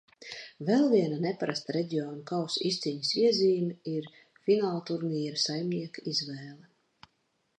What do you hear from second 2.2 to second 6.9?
kausa izcīņas iezīme ir finālturnīra saimnieka izvēle.